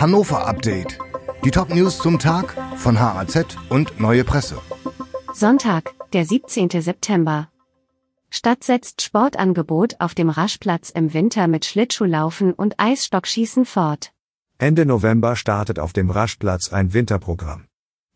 [0.00, 0.96] Hannover Update.
[1.44, 4.60] Die Top-News zum Tag von HAZ und Neue Presse.
[5.34, 6.70] Sonntag, der 17.
[6.80, 7.48] September.
[8.30, 14.12] Stadt setzt Sportangebot auf dem Raschplatz im Winter mit Schlittschuhlaufen und Eisstockschießen fort.
[14.58, 17.66] Ende November startet auf dem Raschplatz ein Winterprogramm.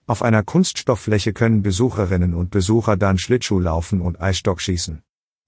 [0.07, 5.03] Auf einer Kunststofffläche können Besucherinnen und Besucher dann Schlittschuh laufen und Eisstockschießen.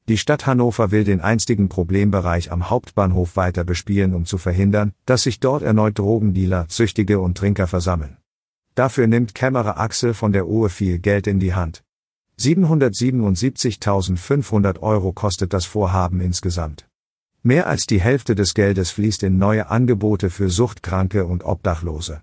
[0.06, 5.22] Die Stadt Hannover will den einstigen Problembereich am Hauptbahnhof weiter bespielen, um zu verhindern, dass
[5.22, 8.18] sich dort erneut Drogendealer, Süchtige und Trinker versammeln.
[8.74, 11.82] Dafür nimmt Kämmerer Axel von der Uhr viel Geld in die Hand.
[12.38, 16.86] 777.500 Euro kostet das Vorhaben insgesamt.
[17.42, 22.20] Mehr als die Hälfte des Geldes fließt in neue Angebote für Suchtkranke und Obdachlose.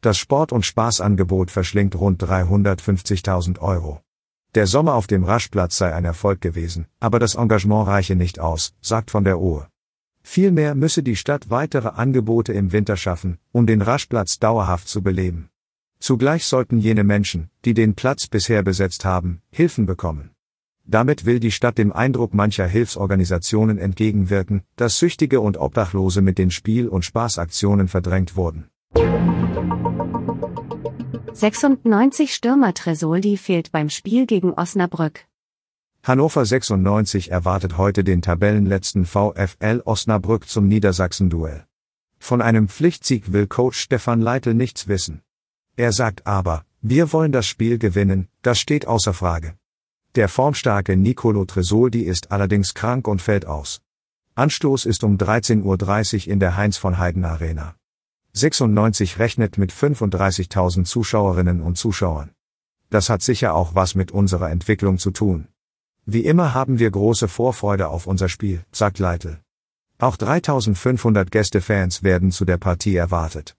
[0.00, 4.00] Das Sport- und Spaßangebot verschlingt rund 350.000 Euro.
[4.56, 8.72] Der Sommer auf dem Raschplatz sei ein Erfolg gewesen, aber das Engagement reiche nicht aus,
[8.80, 9.68] sagt von der Uhr.
[10.22, 15.50] Vielmehr müsse die Stadt weitere Angebote im Winter schaffen, um den Raschplatz dauerhaft zu beleben.
[15.98, 20.30] Zugleich sollten jene Menschen, die den Platz bisher besetzt haben, Hilfen bekommen.
[20.86, 26.50] Damit will die Stadt dem Eindruck mancher Hilfsorganisationen entgegenwirken, dass Süchtige und Obdachlose mit den
[26.50, 28.70] Spiel- und Spaßaktionen verdrängt wurden.
[31.36, 35.26] 96 Stürmer Tresoldi fehlt beim Spiel gegen Osnabrück.
[36.02, 41.66] Hannover 96 erwartet heute den Tabellenletzten VfL Osnabrück zum Niedersachsen-Duell.
[42.18, 45.20] Von einem Pflichtsieg will Coach Stefan Leitl nichts wissen.
[45.76, 49.58] Er sagt aber, wir wollen das Spiel gewinnen, das steht außer Frage.
[50.14, 53.82] Der formstarke Nicolo Tresoldi ist allerdings krank und fällt aus.
[54.36, 57.76] Anstoß ist um 13.30 Uhr in der Heinz von Heiden Arena.
[58.36, 62.32] 96 rechnet mit 35.000 Zuschauerinnen und Zuschauern.
[62.90, 65.48] Das hat sicher auch was mit unserer Entwicklung zu tun.
[66.04, 69.38] Wie immer haben wir große Vorfreude auf unser Spiel, sagt Leitl.
[69.98, 73.56] Auch 3500 Gästefans werden zu der Partie erwartet.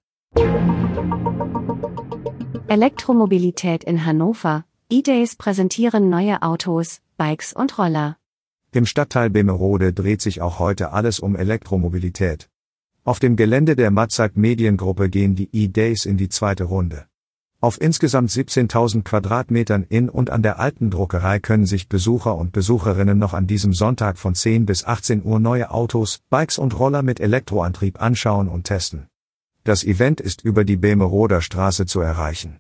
[2.68, 4.64] Elektromobilität in Hannover.
[4.92, 8.18] E-Days präsentieren neue Autos, Bikes und Roller.
[8.74, 12.48] Im Stadtteil Bemerode dreht sich auch heute alles um Elektromobilität.
[13.08, 17.06] Auf dem Gelände der Matzak Mediengruppe gehen die E-Days in die zweite Runde.
[17.62, 23.18] Auf insgesamt 17.000 Quadratmetern in und an der alten Druckerei können sich Besucher und Besucherinnen
[23.18, 27.22] noch an diesem Sonntag von 10 bis 18 Uhr neue Autos, Bikes und Roller mit
[27.22, 29.08] Elektroantrieb anschauen und testen.
[29.64, 32.60] Das Event ist über die Bemeroder Straße zu erreichen.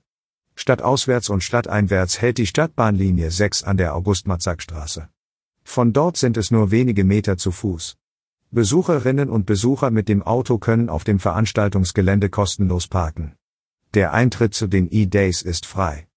[0.56, 5.10] Stadtauswärts und stadteinwärts hält die Stadtbahnlinie 6 an der August-Matzak-Straße.
[5.66, 7.98] Von dort sind es nur wenige Meter zu Fuß.
[8.52, 13.36] Besucherinnen und Besucher mit dem Auto können auf dem Veranstaltungsgelände kostenlos parken.
[13.94, 16.08] Der Eintritt zu den E-Days ist frei.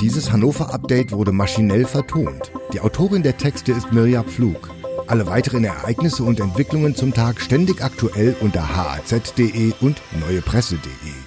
[0.00, 2.52] Dieses Hannover-Update wurde maschinell vertont.
[2.72, 4.70] Die Autorin der Texte ist Mirja Pflug.
[5.08, 11.23] Alle weiteren Ereignisse und Entwicklungen zum Tag ständig aktuell unter haz.de und neuepresse.de.